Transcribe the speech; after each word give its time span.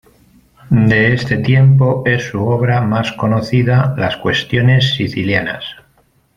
De 0.71 1.13
este 1.13 1.37
tiempo 1.37 2.01
es 2.07 2.29
su 2.29 2.43
obra 2.43 2.81
más 2.81 3.11
conocida, 3.13 3.93
las 3.99 4.17
"Cuestiones 4.17 4.95
Sicilianas". 4.95 5.63